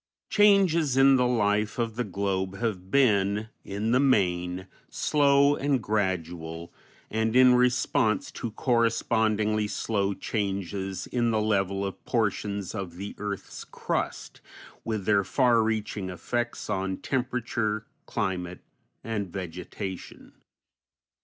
Changes 0.31 0.97
in 0.97 1.15
the 1.15 1.27
life 1.27 1.77
of 1.77 1.95
the 1.95 2.03
globe 2.03 2.57
have 2.57 2.89
been 2.89 3.49
in 3.63 3.91
the 3.91 3.99
main 3.99 4.65
slow 4.89 5.55
and 5.55 5.79
gradual, 5.79 6.73
and 7.11 7.35
in 7.35 7.53
response 7.53 8.31
to 8.31 8.49
correspondingly 8.49 9.67
slow 9.67 10.15
changes 10.15 11.05
in 11.05 11.29
the 11.29 11.39
level 11.39 11.85
of 11.85 12.03
portions 12.03 12.73
of 12.73 12.95
the 12.95 13.13
earth's 13.19 13.63
crust, 13.63 14.41
with 14.83 15.05
their 15.05 15.23
far 15.23 15.61
reaching 15.61 16.09
effects 16.09 16.67
on 16.67 16.97
temperature, 16.97 17.85
climate, 18.07 18.61
and 19.03 19.29
vegetation. 19.31 20.33